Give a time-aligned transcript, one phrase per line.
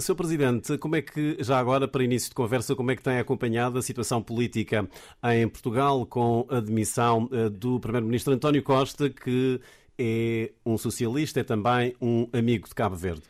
[0.00, 0.14] Sr.
[0.14, 3.78] Presidente, como é que, já agora, para início de conversa, como é que tem acompanhado
[3.78, 4.88] a situação política
[5.24, 9.60] em Portugal com a demissão do Primeiro-Ministro António Costa, que
[9.98, 13.22] é um socialista, é também um amigo de Cabo Verde?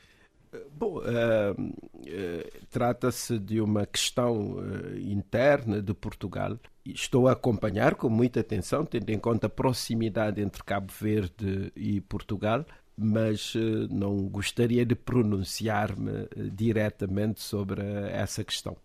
[0.73, 6.59] Bom, uh, uh, trata-se de uma questão uh, interna de Portugal.
[6.85, 12.01] Estou a acompanhar com muita atenção, tendo em conta a proximidade entre Cabo Verde e
[12.01, 12.65] Portugal,
[13.01, 13.55] mas
[13.91, 18.77] não gostaria de pronunciar-me diretamente sobre essa questão.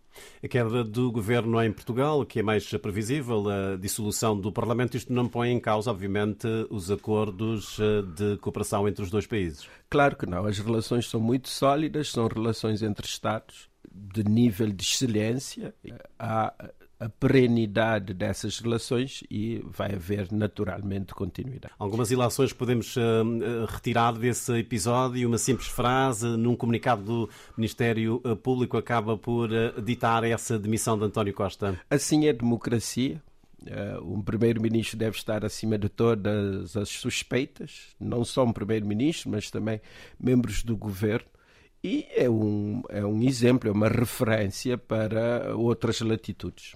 [0.44, 5.12] A queda do governo em Portugal, que é mais previsível, a dissolução do Parlamento, isto
[5.12, 9.68] não põe em causa, obviamente, os acordos eh, de cooperação entre os dois países?
[9.90, 10.46] Claro que não.
[10.46, 15.74] As relações são muito sólidas, são relações entre Estados de nível de excelência.
[16.20, 16.54] Há
[17.00, 21.74] a perenidade dessas relações e vai haver naturalmente continuidade.
[21.78, 25.28] Algumas ilações podemos uh, retirar desse episódio.
[25.28, 31.06] Uma simples frase num comunicado do Ministério Público acaba por uh, ditar essa demissão de
[31.06, 31.80] António Costa.
[31.90, 33.22] Assim é democracia.
[33.62, 39.50] Uh, um primeiro-ministro deve estar acima de todas as suspeitas, não só um primeiro-ministro, mas
[39.50, 39.82] também
[40.20, 41.28] membros do governo.
[41.84, 46.76] E é um, é um exemplo, é uma referência para outras latitudes.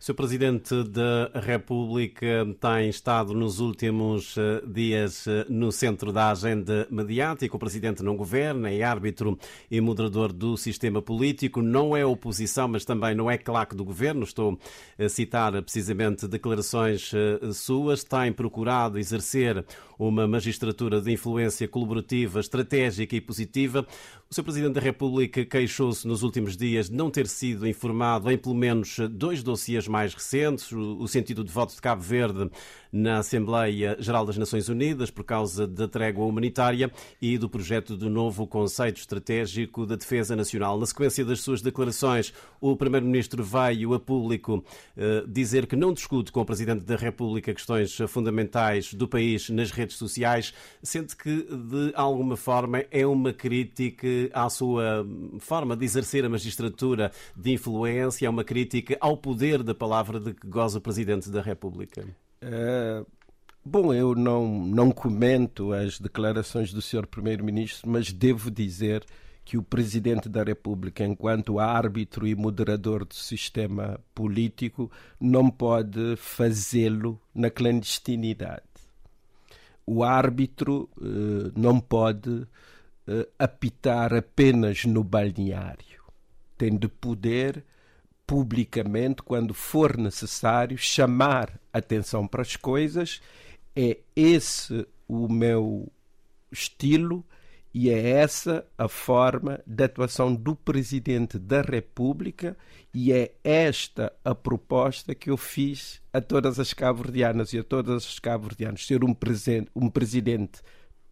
[0.00, 0.14] Sr.
[0.14, 7.56] Presidente da República tem estado nos últimos eh, dias eh, no centro da agenda mediática.
[7.56, 9.36] O Presidente não governa, é árbitro
[9.68, 11.60] e moderador do sistema político.
[11.60, 14.22] Não é oposição, mas também não é claque do governo.
[14.22, 14.56] Estou
[14.96, 18.04] a citar precisamente declarações eh, suas.
[18.04, 19.64] Tem procurado exercer
[19.98, 23.84] uma magistratura de influência colaborativa, estratégica e positiva.
[24.30, 24.44] O Sr.
[24.44, 28.96] Presidente da República queixou-se nos últimos dias de não ter sido informado em pelo menos
[29.10, 32.50] dois dossiês mais recentes, o sentido de voto de Cabo Verde
[32.92, 38.08] na Assembleia Geral das Nações Unidas por causa da trégua humanitária e do projeto do
[38.08, 40.78] novo Conceito Estratégico da Defesa Nacional.
[40.78, 44.64] Na sequência das suas declarações, o Primeiro-Ministro veio a público
[44.96, 49.70] eh, dizer que não discute com o Presidente da República questões fundamentais do país nas
[49.70, 55.06] redes sociais, sendo que, de alguma forma, é uma crítica à sua
[55.38, 60.34] forma de exercer a magistratura de influência, é uma crítica ao poder da palavra de
[60.34, 62.04] que goza o Presidente da República.
[62.42, 63.06] Uh,
[63.64, 67.06] bom, eu não, não comento as declarações do Sr.
[67.06, 69.04] Primeiro-Ministro, mas devo dizer
[69.48, 77.18] que o Presidente da República, enquanto árbitro e moderador do sistema político, não pode fazê-lo
[77.34, 78.62] na clandestinidade.
[79.86, 82.46] O árbitro uh, não pode uh,
[83.38, 86.02] apitar apenas no balneário.
[86.58, 87.64] Tem de poder
[88.28, 93.22] publicamente, quando for necessário, chamar atenção para as coisas.
[93.74, 95.90] É esse o meu
[96.52, 97.24] estilo
[97.72, 102.54] e é essa a forma de atuação do Presidente da República
[102.92, 108.06] e é esta a proposta que eu fiz a todas as cabo-verdianas e a todos
[108.06, 109.16] os cabo-verdianos, ser um,
[109.74, 110.60] um Presidente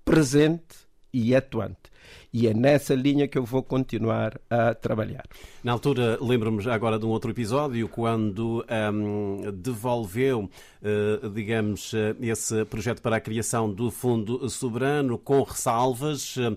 [0.04, 1.95] presente e atuante.
[2.32, 5.24] E é nessa linha que eu vou continuar a trabalhar.
[5.64, 10.50] Na altura, lembro-me agora de um outro episódio, quando um, devolveu,
[10.82, 16.36] uh, digamos, uh, esse projeto para a criação do Fundo Soberano com ressalvas.
[16.36, 16.56] Uh,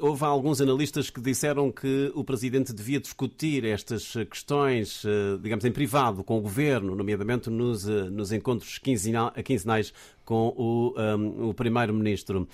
[0.00, 5.04] houve alguns analistas que disseram que o Presidente devia discutir estas questões,
[5.42, 9.92] digamos, em privado com o Governo, nomeadamente nos, nos encontros quinzenais
[10.24, 12.48] com o, um, o Primeiro-Ministro.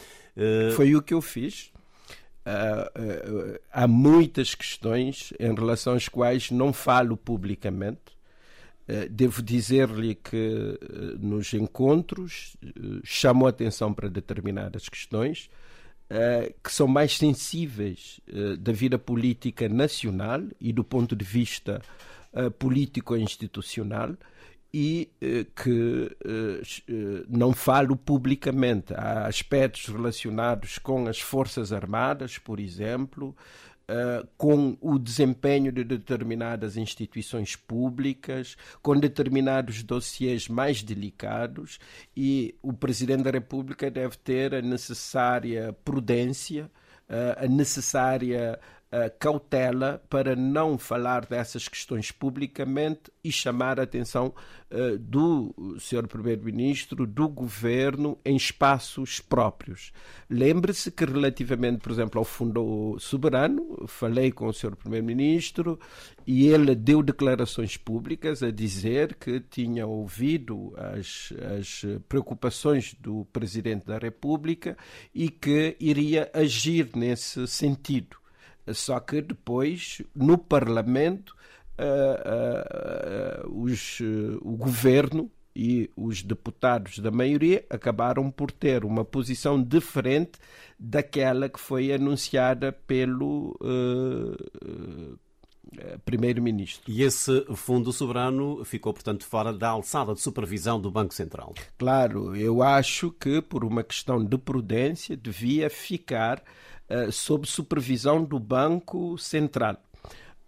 [0.75, 1.71] Foi o que eu fiz
[2.47, 8.19] uh, uh, há muitas questões em relação às quais não falo publicamente.
[9.09, 10.77] Devo dizer-lhe que
[11.21, 12.57] nos encontros
[13.05, 15.49] chamo a atenção para determinadas questões
[16.61, 18.21] que são mais sensíveis
[18.59, 21.81] da vida política nacional e do ponto de vista
[22.59, 24.17] político-institucional
[24.73, 28.95] e eh, que eh, eh, não falo publicamente.
[28.95, 33.37] Há aspectos relacionados com as Forças Armadas, por exemplo,
[34.39, 41.81] com o desempenho de determinadas instituições públicas, com determinados dossiês mais delicados,
[42.17, 46.71] e o Presidente da República deve ter a necessária prudência,
[47.37, 48.61] a necessária
[49.19, 54.35] cautela para não falar dessas questões publicamente e chamar a atenção
[54.71, 56.09] uh, do Sr.
[56.09, 59.93] Primeiro-Ministro, do Governo, em espaços próprios.
[60.29, 64.75] Lembre-se que, relativamente, por exemplo, ao Fundo Soberano, falei com o Sr.
[64.75, 65.79] Primeiro-Ministro
[66.27, 73.87] e ele deu declarações públicas a dizer que tinha ouvido as, as preocupações do Presidente
[73.87, 74.77] da República
[75.15, 78.21] e que iria agir nesse sentido.
[78.75, 81.37] Só que depois, no Parlamento,
[81.79, 84.01] uh, uh, os,
[84.43, 90.39] o governo e os deputados da maioria acabaram por ter uma posição diferente
[90.79, 93.59] daquela que foi anunciada pelo
[96.05, 96.91] primeiro-ministro.
[96.91, 101.55] E esse fundo soberano ficou, portanto, fora da alçada de supervisão do Banco Central?
[101.79, 106.43] Claro, eu acho que, por uma questão de prudência, devia ficar
[106.89, 109.77] uh, sob supervisão do Banco Central.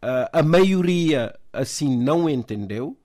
[0.02, 2.96] Uh, a maioria assim não entendeu,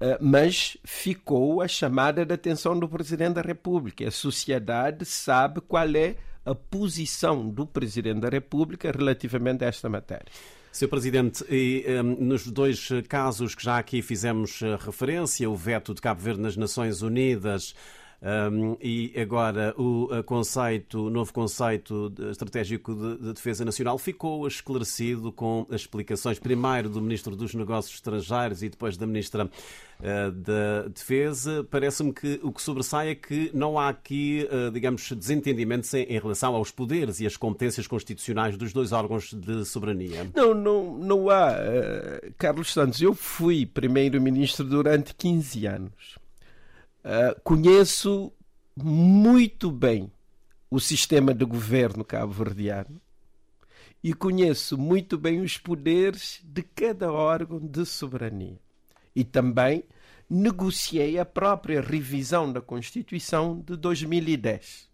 [0.00, 4.06] Uh, mas ficou a chamada de atenção do Presidente da República.
[4.06, 6.14] A sociedade sabe qual é
[6.44, 10.26] a posição do Presidente da República relativamente a esta matéria.
[10.72, 10.88] Sr.
[10.88, 16.00] Presidente, e, um, nos dois casos que já aqui fizemos eh, referência, o veto de
[16.00, 17.74] Cabo Verde nas Nações Unidas
[18.20, 25.30] um, e agora o conceito, o novo conceito estratégico de, de, defesa nacional ficou esclarecido
[25.30, 30.88] com as explicações primeiro do Ministro dos Negócios Estrangeiros e depois da Ministra uh, da
[30.88, 31.64] Defesa.
[31.70, 36.18] Parece-me que o que sobressai é que não há aqui, uh, digamos, desentendimentos em, em,
[36.18, 40.28] relação aos poderes e as competências constitucionais dos dois órgãos de soberania.
[40.34, 41.52] Não, não, não há.
[41.52, 46.27] Uh, Carlos Santos, eu fui primeiro-ministro durante 15 anos.
[47.04, 48.32] Uh, conheço
[48.76, 50.10] muito bem
[50.70, 53.00] o sistema de governo cabo-verdiano
[54.02, 58.58] e conheço muito bem os poderes de cada órgão de soberania.
[59.14, 59.84] E também
[60.28, 64.88] negociei a própria revisão da Constituição de 2010.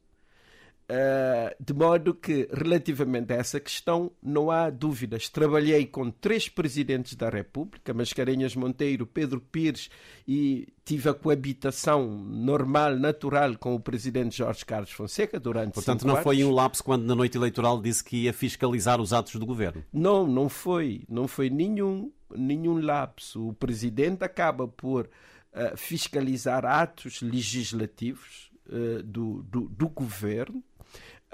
[0.85, 5.31] Uh, de modo que, relativamente a essa questão, não há dúvidas.
[5.31, 9.89] Trabalhei com três presidentes da República, Mascarenhas Monteiro, Pedro Pires,
[10.29, 16.15] e tive a coabitação normal, natural com o presidente Jorge Carlos Fonseca durante Portanto, não
[16.15, 16.25] anos.
[16.25, 19.83] foi um lapso quando na noite eleitoral disse que ia fiscalizar os atos do governo?
[19.91, 21.05] Não, não foi.
[21.09, 23.49] Não foi nenhum, nenhum lapso.
[23.49, 30.63] O presidente acaba por uh, fiscalizar atos legislativos uh, do, do, do governo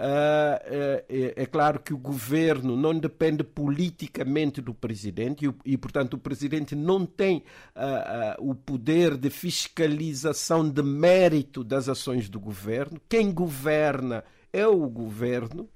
[0.02, 6.18] é, é, claro que o governo não depende politicamente do presidente e, e portanto, o
[6.18, 7.44] presidente não tem
[7.76, 12.98] uh, uh, o poder de fiscalização de mérito das ações do governo.
[13.08, 15.68] Quem governa é o governo.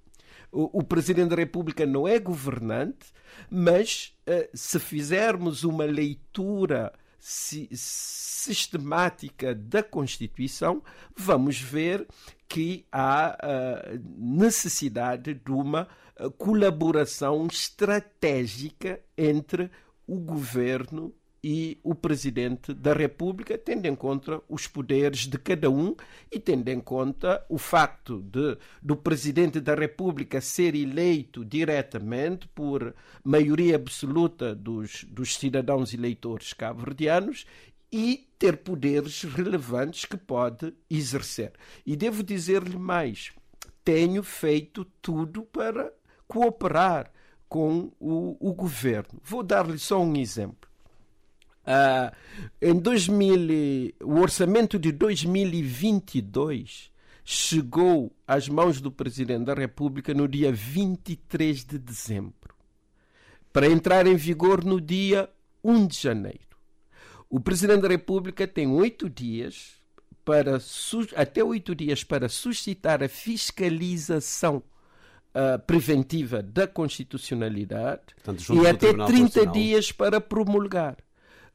[0.51, 3.13] O, o presidente da República não é governante,
[3.51, 4.15] mas
[4.55, 6.93] se fizermos uma leitura
[7.25, 10.83] sistemática da Constituição,
[11.17, 12.07] vamos ver
[12.47, 15.89] que há uh, necessidade de uma
[16.21, 19.71] uh, colaboração estratégica entre
[20.07, 21.15] o governo
[21.47, 25.95] e o presidente da República, tendo em conta os poderes de cada um
[26.33, 32.95] e tendo em conta o facto de do presidente da República ser eleito diretamente por
[33.23, 37.45] maioria absoluta dos, dos cidadãos eleitores cabo-verdianos
[37.93, 41.53] e ter poderes relevantes que pode exercer.
[41.85, 43.33] E devo dizer-lhe mais:
[43.85, 45.93] tenho feito tudo para
[46.27, 47.13] cooperar
[47.47, 49.21] com o, o governo.
[49.23, 50.73] Vou dar-lhe só um exemplo.
[51.67, 52.15] Uh,
[52.61, 56.93] em 2000, o orçamento de 2022
[57.25, 62.55] chegou às mãos do Presidente da República no dia 23 de dezembro,
[63.53, 65.29] para entrar em vigor no dia
[65.63, 66.39] 1 de janeiro.
[67.31, 69.83] O Presidente da República tem oito dias
[70.25, 70.59] para
[71.17, 74.63] até oito dias para suscitar a fiscalização
[75.35, 80.97] uh, preventiva da constitucionalidade Portanto, e até 30 dias para promulgar.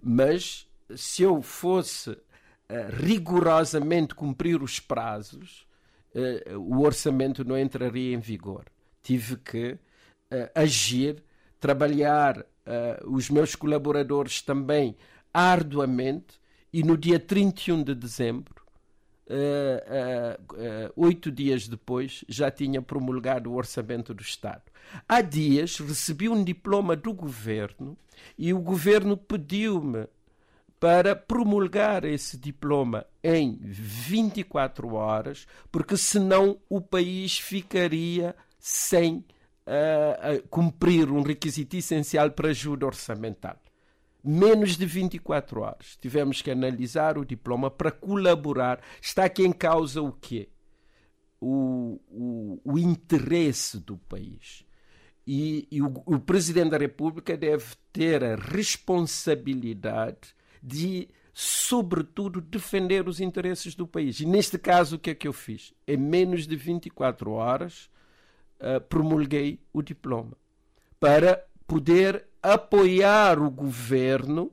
[0.01, 2.19] Mas se eu fosse uh,
[2.93, 5.67] rigorosamente cumprir os prazos,
[6.15, 8.65] uh, o orçamento não entraria em vigor.
[9.01, 9.77] Tive que
[10.53, 11.23] agir,
[11.59, 12.45] trabalhar
[13.03, 14.95] os meus colaboradores também
[15.33, 16.39] arduamente
[16.71, 18.68] e no dia 31 de dezembro, uh, uh,
[20.95, 24.63] oito dias depois, já tinha promulgado o Orçamento do Estado.
[25.07, 27.97] Há dias recebi um diploma do governo
[28.37, 30.07] e o governo pediu-me
[30.79, 39.25] para promulgar esse diploma em 24 horas, porque senão o país ficaria sem
[39.67, 43.57] uh, cumprir um requisito essencial para ajuda orçamental
[44.23, 45.97] menos de 24 horas.
[46.01, 48.81] Tivemos que analisar o diploma para colaborar.
[49.01, 50.49] Está aqui em causa o quê?
[51.39, 54.65] O, o, o interesse do país.
[55.25, 63.21] E, e o, o Presidente da República deve ter a responsabilidade de, sobretudo, defender os
[63.21, 64.19] interesses do país.
[64.19, 65.73] E neste caso, o que é que eu fiz?
[65.87, 67.89] Em menos de 24 horas,
[68.59, 70.35] uh, promulguei o diploma
[70.99, 74.51] para poder apoiar o governo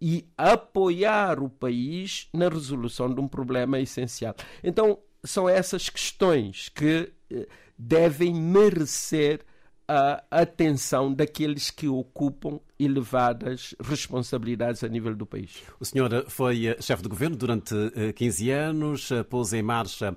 [0.00, 4.34] e apoiar o país na resolução de um problema essencial.
[4.64, 7.46] Então, são essas questões que eh,
[7.78, 9.42] devem merecer
[9.86, 15.62] a atenção daqueles que ocupam elevadas responsabilidades a nível do país.
[15.80, 17.74] O senhor foi eh, chefe de governo durante
[18.14, 20.16] 15 eh, anos, eh, pôs em marcha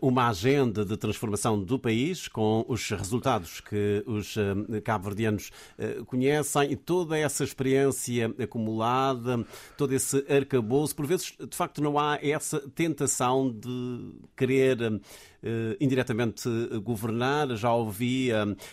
[0.00, 4.34] uma agenda de transformação do país com os resultados que os
[4.82, 5.50] cabo-verdianos
[6.06, 9.44] conhecem e toda essa experiência acumulada,
[9.76, 10.94] todo esse arcabouço.
[10.94, 14.78] Por vezes, de facto, não há essa tentação de querer
[15.80, 16.48] indiretamente
[16.82, 17.54] governar.
[17.56, 18.28] Já ouvi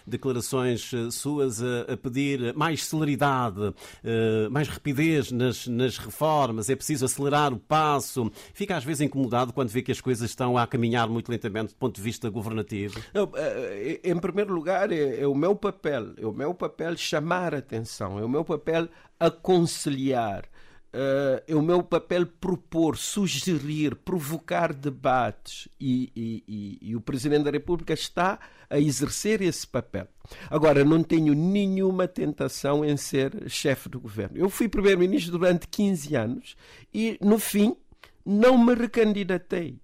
[0.05, 7.05] declarações suas a pedir mais celeridade celeridade, eh, mais rapidez nas, nas reformas, é preciso
[7.05, 8.31] acelerar o passo.
[8.53, 11.75] Fica às vezes incomodado quando vê que as coisas estão a caminhar muito lentamente do
[11.75, 12.99] ponto de vista governativo?
[13.13, 17.57] Eh, em primeiro lugar, é, é o meu papel, é o meu papel chamar a
[17.57, 18.87] atenção, é o meu papel
[19.19, 20.45] aconselhar.
[20.93, 27.45] Uh, é o meu papel propor, sugerir, provocar debates e, e, e, e, o Presidente
[27.45, 28.37] da República está
[28.69, 30.05] a exercer esse papel.
[30.49, 34.37] Agora, não tenho nenhuma tentação em ser chefe do governo.
[34.37, 36.57] Eu fui Primeiro-Ministro durante 15 anos
[36.93, 37.73] e, no fim,
[38.25, 39.79] não me recandidatei.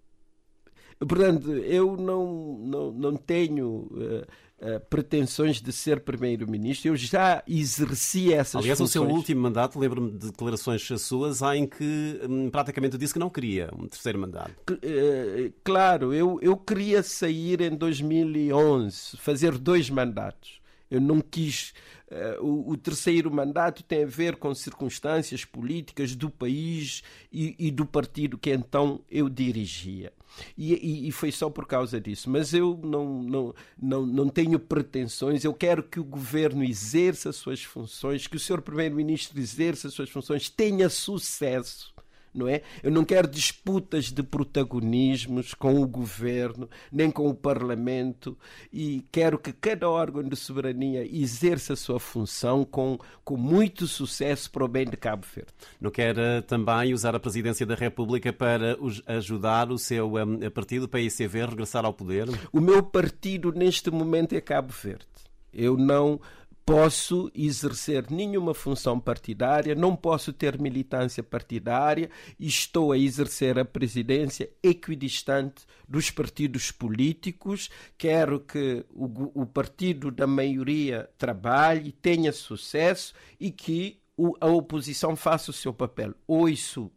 [0.99, 3.87] Portanto, eu não, não, não tenho.
[3.91, 4.27] Uh,
[4.61, 6.89] uh, pretensões de ser primeiro-ministro.
[6.89, 8.89] Eu já exerci essas Aliás, funções.
[8.89, 13.29] o seu último mandato, lembro-me de declarações suas, em que hum, praticamente disse que não
[13.29, 14.53] queria um terceiro mandato.
[14.71, 20.61] Uh, claro, eu, eu queria sair em 2011, fazer dois mandatos.
[20.89, 21.73] Eu não quis.
[22.09, 27.69] Uh, o, o, terceiro mandato tem a ver com circunstâncias políticas do país e, e
[27.69, 30.13] do partido que então eu dirigia.
[30.57, 32.29] E, e, e, foi só por causa disso.
[32.29, 35.43] Mas eu não, não, não, não tenho pretensões.
[35.43, 39.93] Eu quero que o governo exerça as suas funções, que o senhor primeiro-ministro exerça as
[39.93, 41.95] suas funções, tenha sucesso
[42.37, 42.61] não é?
[42.83, 48.37] Eu não quero disputas de protagonismos com o governo, nem com o parlamento,
[48.71, 54.51] e quero que cada órgão de soberania exerça a sua função com, com muito sucesso
[54.51, 55.51] para o bem de Cabo Verde.
[55.81, 58.77] Não quer eh, também usar a presidência da República para
[59.07, 62.27] ajudar o seu um, partido, o PICV, a regressar ao poder?
[62.51, 65.05] O meu partido neste momento é Cabo Verde.
[65.53, 66.19] Eu não
[66.67, 73.63] posso exercer nenhuma função partidária, não posso ter militância partidária e estou a exercer a
[73.63, 77.69] presidência equidistante dos partidos políticos.
[77.97, 84.01] Quero que o, o partido da maioria trabalhe, tenha sucesso e que
[84.41, 86.13] a oposição faça o seu papel.
[86.27, 86.91] Ouço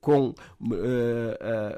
[0.00, 0.34] com uh,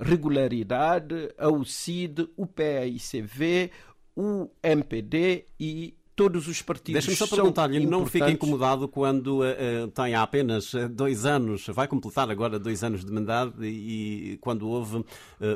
[0.03, 3.71] regularidade ao CID, o PAICV,
[4.15, 7.05] o MPD e todos os partidos.
[7.05, 12.29] Deixa-me só perguntar-lhe, não fica incomodado quando uh, tem há apenas dois anos, vai completar
[12.29, 15.05] agora dois anos de mandato e, quando houve uh,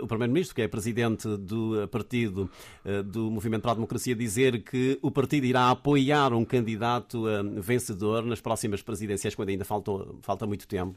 [0.00, 2.49] o Primeiro-Ministro, que é presidente do partido
[2.85, 7.25] uh, do Movimento para a Democracia, dizer que o partido irá apoiar um candidato
[7.61, 10.97] vencedor nas próximas presidenciais, quando ainda faltou, falta muito tempo?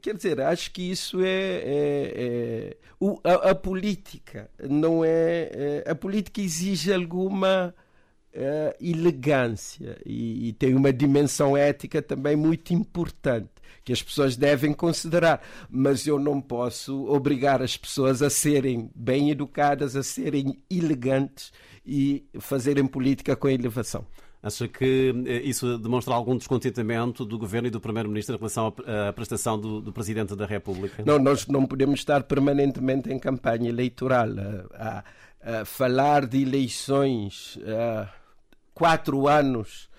[0.00, 5.90] Quer dizer, acho que isso é, é, é o, a, a, política não é, é,
[5.90, 7.74] a política exige alguma
[8.34, 13.48] uh, elegância e, e, tem uma dimensão ética também muito importante
[13.84, 15.42] que as pessoas devem considerar.
[15.68, 21.52] Mas eu não posso obrigar as pessoas a serem bem educadas, a serem elegantes
[21.84, 24.06] e fazerem política com elevação.
[24.40, 29.12] Acha que eh, isso demonstra algum descontentamento do Governo e do Primeiro-Ministro em relação à
[29.12, 31.02] prestação do, do, Presidente da República?
[31.06, 34.28] Não, nós não podemos estar permanentemente em campanha eleitoral.
[34.74, 35.04] A,
[35.44, 37.58] a, a falar de eleições.
[37.66, 38.21] A
[38.74, 39.90] quatro anos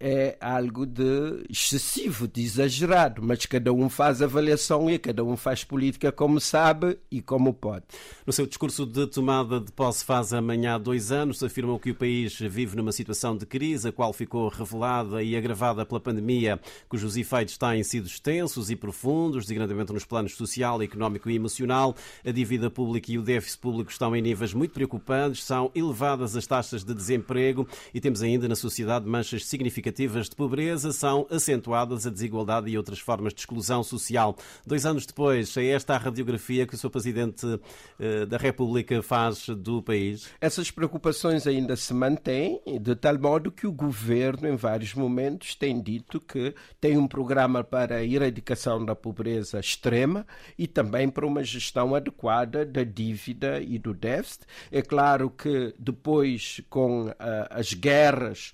[0.00, 5.62] é algo de excessivo, de exagerado, mas cada um faz avaliação e cada um faz
[5.62, 7.84] política como sabe e como pode.
[8.26, 12.38] No seu discurso de tomada de posse faz amanhã dois anos, afirmam que o país
[12.38, 16.58] vive numa situação de crise, a qual ficou revelada e agravada pela pandemia,
[16.88, 21.94] cujos efeitos têm sido extensos e profundos, designadamente nos planos social, económico e emocional.
[22.24, 26.46] A dívida pública e o déficit público estão em níveis muito preocupantes, são elevadas as
[26.46, 32.06] taxas de desemprego e temos ainda na sociedade manchas taxas significativas de pobreza, são acentuadas
[32.06, 34.36] a desigualdade e outras formas de exclusão social.
[34.66, 36.90] Dois anos depois, é esta a radiografia que o Sr.
[36.90, 37.60] Presidente
[37.98, 40.28] eh, da República faz do país?
[40.40, 45.80] Essas preocupações ainda se mantêm, de tal modo que o governo, em vários momentos, tem
[45.80, 50.26] dito que tem um programa para a erradicação da pobreza extrema
[50.58, 54.44] e também para uma gestão adequada da dívida e do déficit.
[54.70, 57.14] É claro que depois, com uh,
[57.50, 58.52] as guerras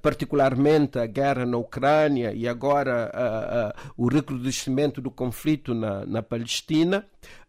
[0.00, 7.04] particularmente a guerra na Ucrânia e agora o recrudescimento do conflito na, na Palestina,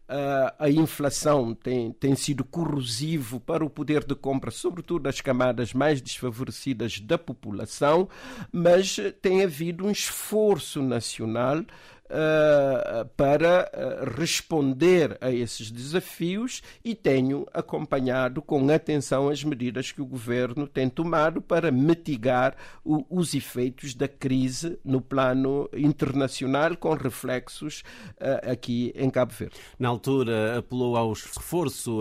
[0.08, 5.72] Uh, a inflação tem, tem sido corrosivo para o poder de compra, sobretudo das camadas
[5.72, 8.08] mais desfavorecidas da população,
[8.52, 11.64] mas tem havido um esforço nacional
[12.06, 20.00] uh, para uh, responder a esses desafios e tenho acompanhado com atenção as medidas que
[20.00, 26.94] o governo tem tomado para mitigar o, os efeitos da crise no plano internacional, com
[26.94, 27.82] reflexos
[28.20, 29.56] uh, aqui em Cabo Verde.
[29.78, 32.00] Na altura, apelou ao reforço,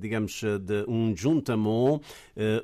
[0.00, 2.00] digamos, de um juntamon,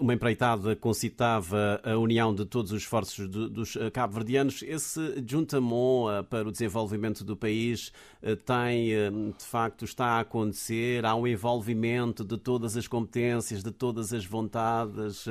[0.00, 4.62] uma empreitada concitava a união de todos os esforços dos cabo-verdianos.
[4.62, 7.90] Esse juntamon para o desenvolvimento do país
[8.22, 11.04] eh, tem, eh, de facto, está a acontecer?
[11.04, 15.26] Há um envolvimento de todas as competências, de todas as vontades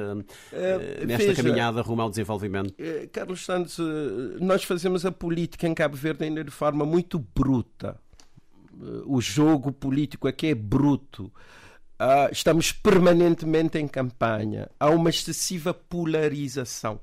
[0.52, 2.74] é, nesta veja, caminhada rumo ao desenvolvimento?
[3.12, 3.78] Carlos Santos,
[4.40, 8.00] nós fazemos a política em Cabo Verde ainda de forma muito bruta.
[9.06, 11.32] O jogo político aqui é bruto.
[11.96, 14.70] Uh, estamos permanentemente em campanha.
[14.78, 17.00] Há uma excessiva polarização.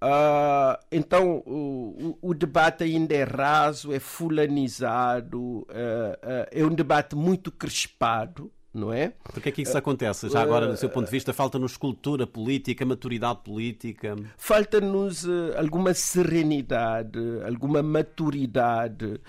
[0.00, 7.16] Uh, então o, o, debate ainda é raso, é fulanizado, uh, uh, é um debate
[7.16, 9.12] muito crispado, não é?
[9.24, 10.28] Por que é que isso acontece?
[10.28, 14.14] Já agora, do seu ponto de vista, falta-nos cultura política, maturidade política?
[14.36, 15.26] Falta-nos
[15.56, 19.20] alguma serenidade, alguma maturidade.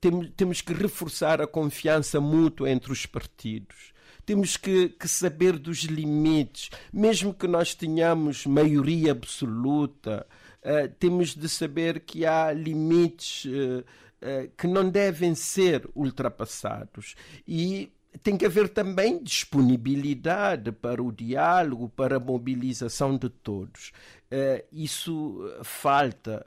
[0.00, 3.94] Tem, temos que reforçar a confiança mútua entre os partidos
[4.26, 10.26] temos que, que saber dos limites, mesmo que nós tenhamos maioria absoluta,
[10.62, 17.14] uh, temos de saber que há limites uh, uh, que não devem ser ultrapassados.
[17.46, 17.92] E
[18.22, 23.92] tem que haver também disponibilidade para o diálogo, para a mobilização de todos.
[24.26, 26.44] Uh, isso falta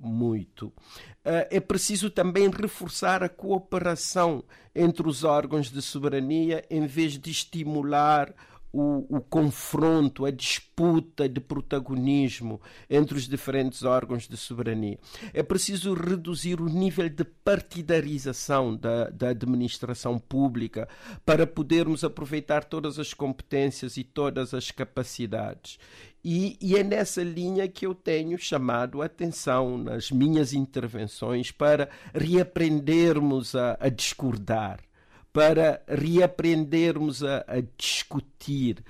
[0.00, 0.68] muito.
[0.68, 4.42] Uh, é preciso também reforçar a cooperação
[4.74, 8.34] entre os órgãos de soberania em vez de estimular
[8.72, 14.98] o, o, confronto, a disputa de protagonismo entre os diferentes órgãos de soberania.
[15.32, 20.88] É preciso reduzir o nível de partidarização da, da administração pública
[21.24, 25.78] para podermos aproveitar todas as competências e todas as capacidades.
[26.24, 31.88] E, e, é nessa linha que eu tenho chamado a atenção nas minhas intervenções para
[32.12, 34.80] reaprendermos a, a discordar
[35.32, 38.84] para reaprendermos a, a discutir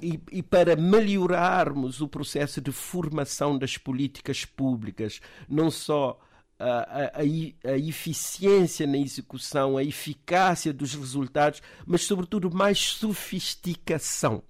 [0.00, 6.18] e, e, para melhorarmos o processo de formação das políticas públicas, não só
[6.58, 14.42] a, a, a, eficiência na execução, a eficácia dos resultados, mas, sobretudo, mais sofisticação.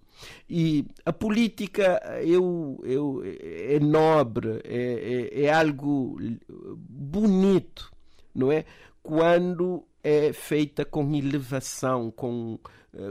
[0.48, 7.92] E a política eu, eu, é nobre, é, é, é algo bonito,
[8.34, 8.64] não é?
[9.02, 12.58] Quando é feita com elevação, com,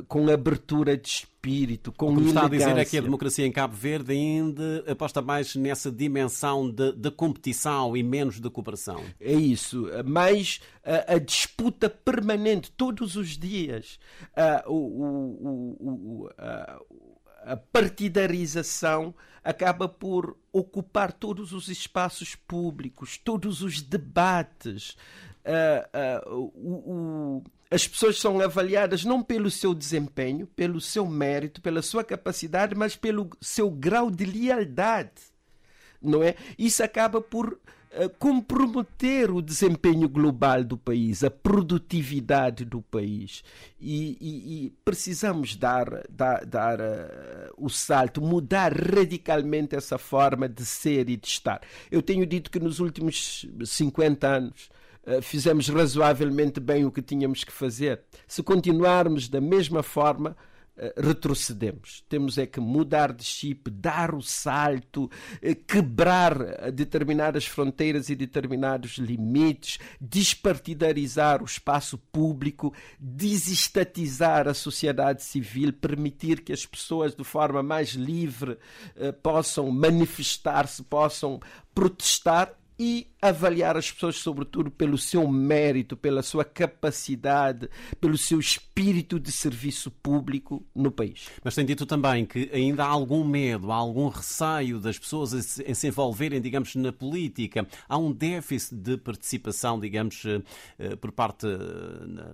[0.08, 2.38] com abertura de espírito, com Como elegância.
[2.38, 6.70] está a dizer é que a democracia em Cabo Verde ainda aposta mais nessa dimensão
[6.70, 9.02] de, de competição e menos de cooperação.
[9.20, 14.00] É isso, mais a, a disputa permanente, todos os dias.
[14.68, 16.86] Uh, o, o, o, uh,
[17.44, 19.13] a partidarização
[19.44, 24.98] acaba por ocupar todos os espaços públicos, todos os debates
[25.45, 26.73] uh, uh, o,
[27.38, 32.73] o, as pessoas são avaliadas não pelo seu desempenho, pelo seu mérito, pela sua capacidade,
[32.73, 35.21] mas pelo seu grau de lealdade.
[36.02, 36.36] Não é?
[36.58, 43.43] Isso acaba por uh, comprometer o desempenho global do país, a produtividade do país.
[43.80, 50.65] E, e, e precisamos dar, dar, dar uh, o salto, mudar radicalmente essa forma de
[50.65, 51.62] ser e de estar.
[51.91, 54.69] Eu tenho dito que nos últimos 50 anos
[55.22, 58.02] fizemos razoavelmente bem o que tínhamos que fazer.
[58.28, 60.36] Se continuarmos da mesma forma,
[60.82, 62.06] eh, retrocedemos.
[62.08, 68.91] Temos é que mudar de chip, dar o salto, eh, quebrar determinadas fronteiras e determinados
[68.91, 77.62] limites, despartidarizar o espaço público, desestatizar a sociedade civil, permitir que as pessoas de forma
[77.62, 78.58] mais livre
[79.22, 81.41] possam manifestar-se, possam
[81.74, 89.20] protestar e avaliar as pessoas, sobretudo, pelo seu mérito, pela sua capacidade, pelo seu espírito
[89.20, 91.28] de serviço público no país.
[91.44, 95.74] Mas tem dito também que ainda há algum medo, há algum receio das pessoas em
[95.74, 97.68] se envolverem, digamos, na política.
[97.89, 100.24] Há um déficit de participação, digamos,
[100.78, 101.46] eh, por parte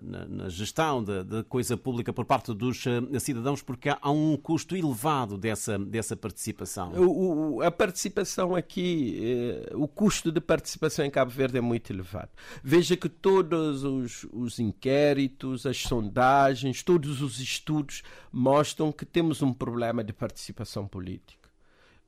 [0.03, 4.75] na, na gestão da coisa pública por parte dos eh, cidadãos, porque há um custo
[4.75, 6.91] elevado dessa, dessa participação.
[6.93, 11.91] O, o, a participação aqui, eh, o custo de participação em Cabo Verde é muito
[11.91, 12.29] elevado.
[12.63, 19.53] Veja que todos os, os inquéritos, as sondagens, todos os estudos mostram que temos um
[19.53, 21.49] problema de participação política.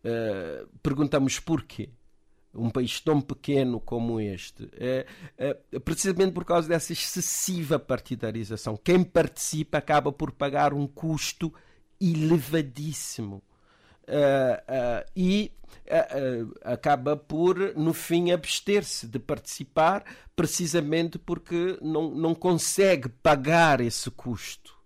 [0.04, 1.90] Uh, perguntamos porquê
[2.54, 5.06] um país tão pequeno como este, é,
[5.38, 8.76] é, precisamente por causa dessa excessiva partidarização.
[8.76, 11.54] Quem participa acaba por pagar um custo
[12.02, 13.44] elevadíssimo.
[14.08, 15.52] Uh, uh, e
[15.86, 20.04] uh, acaba por, no fim, abster-se de participar,
[20.36, 24.78] precisamente porque não, não consegue pagar esse custo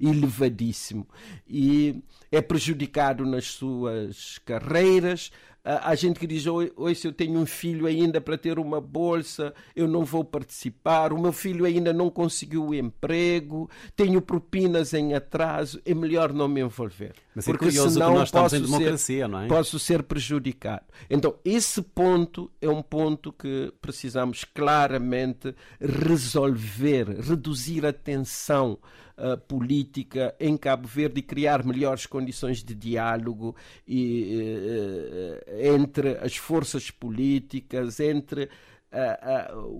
[0.00, 1.08] elevadíssimo.
[1.46, 2.02] E
[2.32, 5.30] é prejudicado nas suas carreiras,
[5.64, 9.54] a gente que diz, oi, se eu tenho um filho ainda para ter uma bolsa,
[9.76, 15.14] eu não vou participar, o meu filho ainda não conseguiu o emprego, tenho propinas em
[15.14, 17.14] atraso, é melhor não me envolver.
[17.34, 19.48] Mas é porque curioso senão que nós estamos em democracia, ser, não é?
[19.48, 20.84] Posso ser prejudicado.
[21.10, 28.78] Então, esse ponto é um ponto que precisamos claramente resolver, reduzir a tensão
[29.18, 36.36] uh, política em Cabo Verde e criar melhores condições de diálogo e, uh, entre as
[36.36, 38.48] forças políticas, entre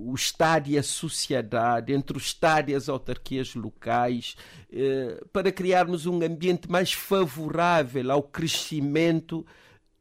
[0.02, 4.36] O Estado e a sociedade, entre o Estado e as autarquias locais,
[4.72, 9.46] uh, para criarmos um ambiente mais favorável ao crescimento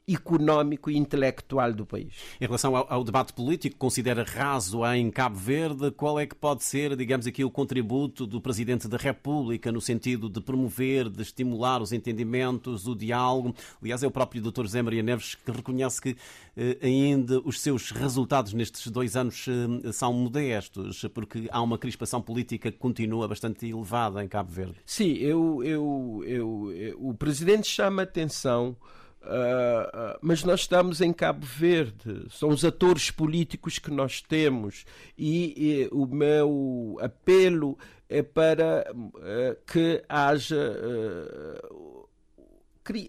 [0.07, 2.13] económico e intelectual do país.
[2.39, 6.63] Em relação ao, ao, debate político, considera raso em Cabo Verde, qual é que pode
[6.63, 11.81] ser, digamos aqui, o contributo do Presidente da República no sentido de promover, de estimular
[11.81, 13.55] os entendimentos, o diálogo?
[13.81, 14.63] Aliás, é o próprio Dr.
[14.63, 16.17] José Maria Neves que reconhece que
[16.57, 22.21] eh, ainda os seus resultados nestes dois anos eh, são modestos, porque há uma crispação
[22.21, 24.75] política que continua bastante elevada em Cabo Verde.
[24.85, 28.75] Sim, eu, eu, eu, eu o Presidente chama atenção
[29.23, 34.83] Uh, uh, mas nós estamos em Cabo Verde, são os atores políticos que nós temos,
[35.17, 37.77] e, e o meu apelo
[38.09, 40.75] é para uh, que haja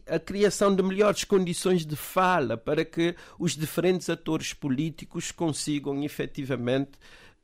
[0.07, 6.93] a criação de melhores condições de fala para que os diferentes atores políticos consigam efetivamente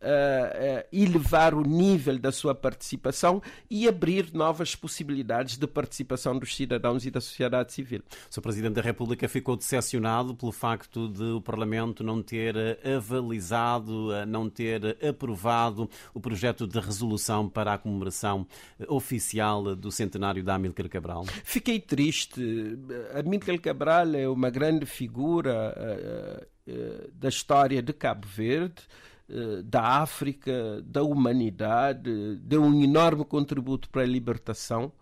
[0.00, 7.04] uh, elevar o nível da sua participação e abrir novas possibilidades de participação dos cidadãos
[7.06, 8.02] e da sociedade civil.
[8.30, 8.40] O Sr.
[8.40, 14.96] Presidente da República ficou decepcionado pelo facto de o Parlamento não ter avalizado, não ter
[15.06, 18.46] aprovado o projeto de resolução para a comemoração
[18.88, 21.24] oficial do centenário da Amílcar Cabral.
[21.44, 22.40] Fiquei triste.
[23.14, 28.82] Amílcar Cabral é uma grande figura uh, uh, da história de Cabo Verde.
[29.32, 34.92] Eh, da África, da humanidade, deu um enorme contributo para a libertação.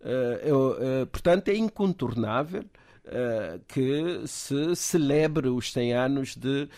[0.00, 0.42] Eh,
[0.80, 2.64] eh, portanto, é incontornável
[3.68, 6.68] que se celebre os 100 anos de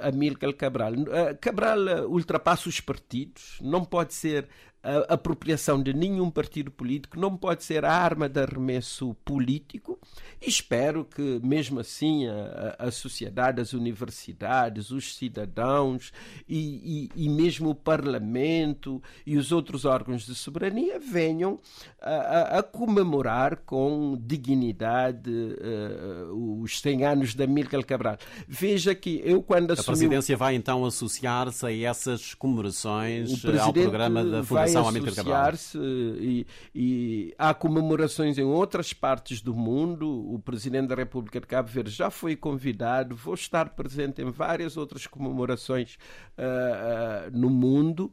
[0.00, 0.92] Amílcar Cabral.
[1.40, 1.78] Cabral
[2.08, 4.48] ultrapassa os partidos, não pode ser
[4.82, 9.98] a apropriação de nenhum partido político, não pode ser a arma de arremesso político.
[10.40, 16.12] E espero que, mesmo assim, a, a sociedade, as universidades, os cidadãos
[16.48, 21.58] e, e, e, mesmo o Parlamento e os outros órgãos de soberania venham
[22.00, 28.16] a, a, a comemorar com dignidade uh, os 100 anos da Amílcar Cabral.
[28.46, 29.80] Veja que eu, quando assumi.
[29.80, 37.34] A presidência vai então associar-se a essas comemorações ao programa da Fundação associar-se e, e
[37.38, 40.08] há comemorações em outras partes do mundo.
[40.32, 43.14] O Presidente da República de Cabo Verde já foi convidado.
[43.14, 45.98] Vou estar presente em várias outras comemorações
[46.36, 48.10] uh, uh, no mundo.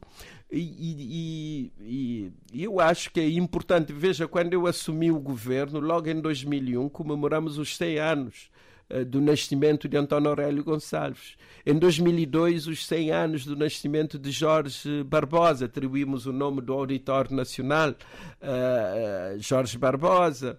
[0.50, 3.92] E, e, e, eu acho que é importante.
[3.92, 8.75] Veja, quando eu assumi o governo, logo em 2001, comemoramos os 100 anos eh,
[9.08, 11.36] do nascimento de António Aurélio Gonçalves.
[11.64, 17.30] Em 2002, os 100 anos do nascimento de Jorge Barbosa, atribuímos o nome do auditor
[17.30, 20.56] nacional, uh, Jorge Barbosa.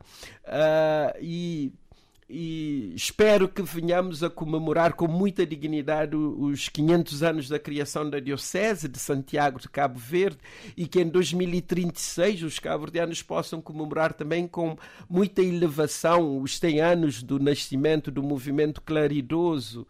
[1.21, 1.71] E
[2.29, 8.19] e espero que venhamos a comemorar com muita dignidade os 500 anos da criação da
[8.19, 10.37] Diocese de Santiago de Cabo Verde
[10.75, 14.77] e que em 2036 os cabo-verdianos possam comemorar também com
[15.09, 19.87] muita elevação os 100 anos do nascimento do movimento claridoso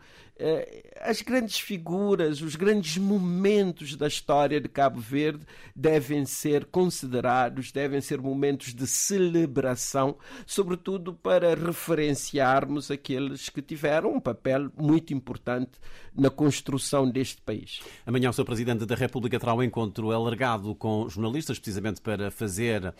[1.02, 5.45] as grandes figuras, os grandes momentos da história de Cabo Verde
[5.76, 14.19] devem ser considerados, devem ser momentos de celebração, sobretudo para referenciarmos aqueles que tiveram um
[14.19, 15.71] papel muito importante
[16.17, 17.80] na construção deste país.
[18.06, 18.45] Amanhã o Sr.
[18.45, 22.93] Presidente da República terá um encontro alargado com jornalistas, precisamente para fazer uh,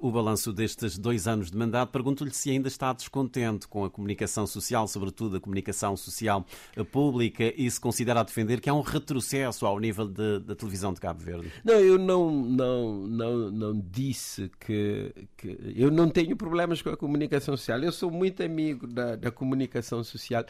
[0.00, 1.90] o balanço destes dois anos de mandato.
[1.90, 6.44] Pergunto-lhe se ainda está descontente com a comunicação social, sobretudo a comunicação social
[6.76, 10.92] uh, pública, e se considera a defender que há um retrocesso ao nível da televisão
[10.92, 11.52] de Cabo Verde.
[11.64, 16.96] Não, eu não, não, não, não disse que, que, Eu não tenho problemas com a
[16.96, 17.82] comunicação social.
[17.82, 20.44] Eu sou muito amigo da, da comunicação social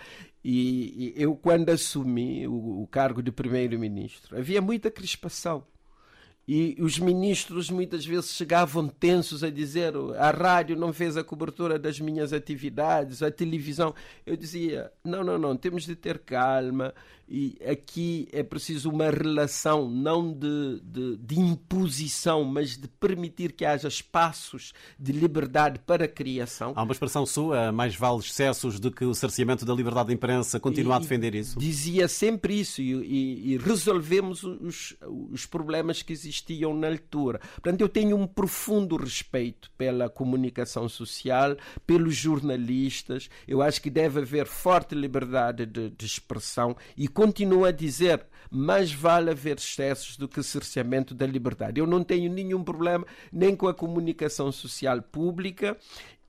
[0.44, 5.64] e, e eu, quando assumi o, o cargo de primeiro-ministro, havia muita crispação.
[6.46, 11.78] E os ministros muitas vezes chegavam tensos a dizer: a rádio não fez a cobertura
[11.78, 13.94] das minhas atividades, a televisão.
[14.26, 16.94] Eu dizia: não, não, não, temos de ter calma,
[17.35, 23.64] e aqui é preciso uma relação não de, de, de, imposição, mas de permitir que
[23.64, 26.73] haja espaços de liberdade para a criação.
[26.77, 30.61] Há uma expressão sua, mais vale excessos do que o cerceamento da liberdade de imprensa.
[30.61, 31.59] Continua e, a defender isso?
[31.59, 37.40] Dizia sempre isso e, e, e resolvemos os, os problemas que existiam na altura.
[37.55, 43.29] Portanto, eu tenho um profundo respeito pela comunicação social, pelos jornalistas.
[43.49, 48.93] Eu acho que deve haver forte liberdade de, de expressão e continua a dizer mais
[48.93, 51.81] vale haver excessos do que cerceamento da liberdade.
[51.81, 55.77] Eu não tenho nenhum problema nem com a comunicação social pública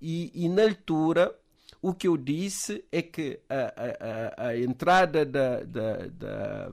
[0.02, 1.36] e, e na altura
[1.82, 6.72] o que eu disse é que a, a, a entrada da, da, da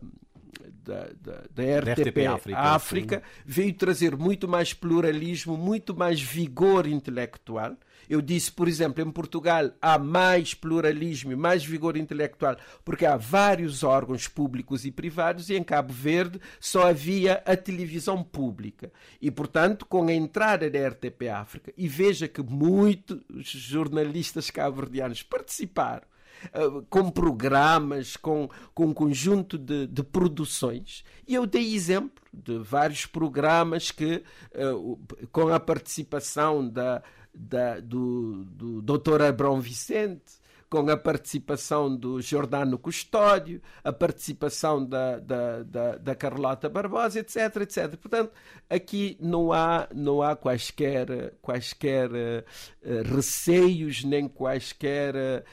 [0.85, 6.87] da, da, da RTP, RTP, África, África veio trazer muito mais pluralismo, muito mais vigor
[6.87, 7.77] intelectual.
[8.09, 13.83] Eu disse, por exemplo, em Portugal há mais pluralismo mais vigor intelectual porque há vários
[13.83, 18.93] órgãos públicos e privados e em Cabo Verde só havia a televisão pública.
[19.21, 26.13] E, portanto, com a entrada da RTP África, e veja que muitos jornalistas cabo-verdianos participaram
[26.47, 31.05] Uh, com programas, com, com um conjunto de, de, produções.
[31.29, 34.25] E eu dei exemplo de vários programas que,
[34.57, 34.99] uh,
[35.31, 37.01] com a participação da,
[37.35, 39.23] da, do, do Dr.
[39.23, 40.43] Abrão Vicente,
[40.73, 47.57] com a participação do Jordano Custódio, a participação da, da, da, da, Carlota Barbosa, etc,
[47.61, 47.97] etc.
[47.97, 48.33] Portanto,
[48.71, 55.45] aqui não há, não há quaisquer, quaisquer uh, receios, nem quaisquer uh,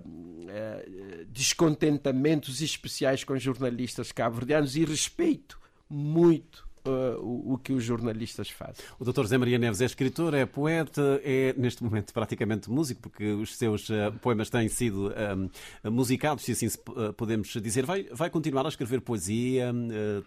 [0.00, 8.48] uh, descontentamentos especiais com jornalistas cabo-verdianos e respeito muito Uh, o, o, que os jornalistas
[8.48, 8.82] fazem.
[8.98, 9.26] O Dr.
[9.26, 13.90] Zé Maria Neves é escritor, é poeta, é neste momento praticamente músico, porque os seus
[13.90, 15.12] uh, poemas têm sido
[15.84, 17.84] um, musicados, se assim uh, podemos dizer.
[17.84, 19.74] Vai, vai continuar a escrever poesia?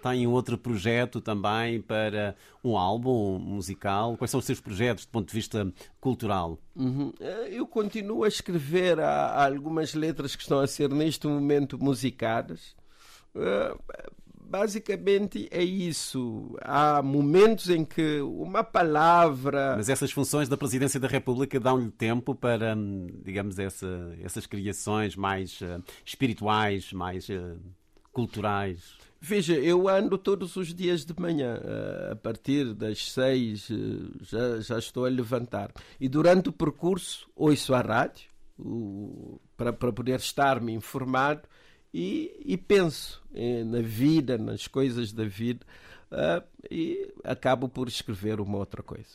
[0.01, 4.15] tem um outro projeto também para um álbum musical?
[4.15, 6.59] Quais são os seus projetos do ponto de vista cultural?
[6.75, 7.11] Uhum.
[7.49, 12.75] Eu continuo a escrever há, há algumas letras que estão a ser neste momento musicadas
[14.53, 16.55] basicamente é isso.
[16.61, 19.73] Há momentos em que uma palavra.
[19.75, 22.75] Mas essas funções da Presidência da República dão-lhe tempo para,
[23.25, 27.59] digamos, essa, essas criações mais uh, espirituais, mais uh,
[28.11, 28.95] culturais?
[29.19, 33.69] Veja, eu ando todos os dias de manhã, uh, a partir das seis
[34.21, 35.71] já, já estou a levantar.
[35.99, 38.29] E durante o percurso ouço a rádio
[39.57, 41.41] para, para poder estar-me informado
[41.93, 45.65] e, e penso eh, na vida, nas coisas da vida,
[46.11, 49.09] uh, e acabo por escrever uma outra coisa.